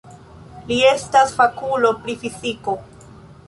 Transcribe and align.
Li 0.69 0.77
estas 0.93 1.37
fakulo 1.41 1.95
pri 2.03 2.19
fiziko. 2.25 2.79